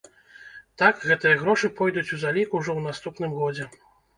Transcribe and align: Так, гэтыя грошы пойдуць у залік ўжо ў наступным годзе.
Так, 0.81 1.03
гэтыя 1.09 1.35
грошы 1.43 1.71
пойдуць 1.81 2.07
у 2.17 2.21
залік 2.25 2.59
ўжо 2.61 2.69
ў 2.75 2.81
наступным 2.91 3.41
годзе. 3.45 3.71